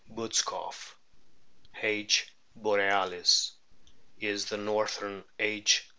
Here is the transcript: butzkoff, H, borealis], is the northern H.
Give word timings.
butzkoff, 0.09 0.95
H, 1.83 2.27
borealis], 2.55 3.51
is 4.19 4.45
the 4.45 4.57
northern 4.57 5.23
H. 5.37 5.87